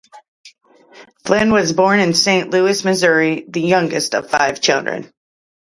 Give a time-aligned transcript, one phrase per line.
[1.23, 5.13] Flinn was born in Saint Louis, Missouri, the youngest of five children.